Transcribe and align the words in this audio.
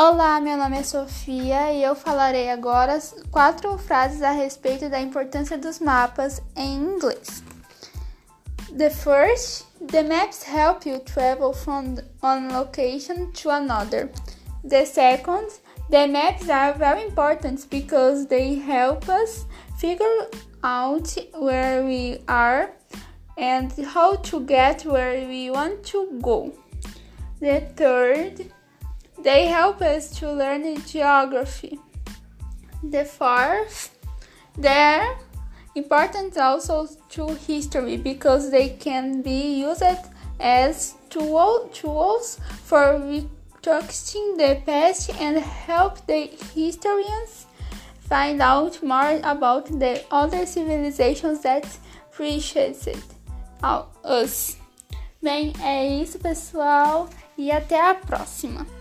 Olá, 0.00 0.40
meu 0.40 0.56
nome 0.56 0.78
é 0.78 0.84
Sofia 0.84 1.72
e 1.72 1.82
eu 1.82 1.92
falarei 1.96 2.48
agora 2.50 3.00
quatro 3.32 3.76
frases 3.78 4.22
a 4.22 4.30
respeito 4.30 4.88
da 4.88 5.00
importância 5.00 5.58
dos 5.58 5.80
mapas 5.80 6.40
em 6.54 6.76
inglês. 6.76 7.42
The 8.76 8.90
first, 8.90 9.66
the 9.84 10.04
maps 10.04 10.44
help 10.44 10.86
you 10.86 11.00
travel 11.00 11.52
from 11.52 11.96
one 12.22 12.52
location 12.52 13.32
to 13.42 13.50
another. 13.50 14.08
The 14.62 14.86
second, 14.86 15.48
the 15.90 16.06
maps 16.06 16.48
are 16.48 16.78
very 16.78 17.02
important 17.02 17.68
because 17.68 18.28
they 18.28 18.54
help 18.54 19.08
us 19.08 19.46
figure 19.80 20.28
out 20.62 21.12
where 21.40 21.82
we 21.82 22.22
are 22.28 22.70
and 23.36 23.72
how 23.96 24.14
to 24.14 24.44
get 24.46 24.86
where 24.86 25.26
we 25.26 25.50
want 25.50 25.82
to 25.86 26.20
go. 26.22 26.52
The 27.40 27.62
third, 27.74 28.52
they 29.22 29.46
help 29.46 29.80
us 29.82 30.10
to 30.18 30.32
learn 30.32 30.80
geography. 30.82 31.78
The 32.82 33.04
fourth, 33.04 33.96
they're 34.56 35.16
important 35.74 36.36
also 36.38 36.88
to 37.10 37.34
history 37.34 37.96
because 37.96 38.50
they 38.50 38.70
can 38.70 39.22
be 39.22 39.60
used 39.60 39.82
as 40.40 40.94
tool, 41.10 41.68
tools 41.72 42.38
for 42.64 42.98
reconstructing 42.98 44.36
the 44.36 44.62
past 44.64 45.10
and 45.20 45.38
help 45.38 46.06
the 46.06 46.30
historians 46.54 47.46
find 48.00 48.40
out 48.40 48.82
more 48.82 49.20
about 49.22 49.66
the 49.66 50.02
other 50.10 50.46
civilizations 50.46 51.40
that 51.40 51.66
preceded 52.10 53.02
us. 53.62 54.56
Bem, 55.20 55.52
é 55.60 56.00
isso, 56.00 56.18
pessoal, 56.18 57.08
e 57.36 57.50
até 57.50 57.80
a 57.80 57.94
próxima! 57.94 58.77